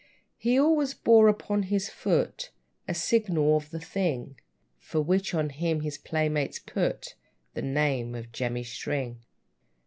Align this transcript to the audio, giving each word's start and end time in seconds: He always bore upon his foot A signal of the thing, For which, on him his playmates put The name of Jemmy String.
He 0.39 0.57
always 0.59 0.95
bore 0.95 1.27
upon 1.27 1.61
his 1.61 1.87
foot 1.87 2.49
A 2.87 2.93
signal 2.95 3.55
of 3.55 3.69
the 3.69 3.79
thing, 3.79 4.39
For 4.79 4.99
which, 4.99 5.35
on 5.35 5.49
him 5.51 5.81
his 5.81 5.99
playmates 5.99 6.57
put 6.57 7.13
The 7.53 7.61
name 7.61 8.15
of 8.15 8.31
Jemmy 8.31 8.63
String. 8.63 9.19